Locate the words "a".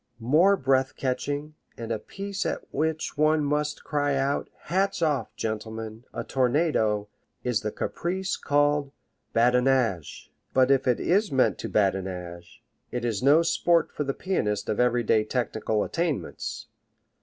1.91-1.99, 6.11-6.23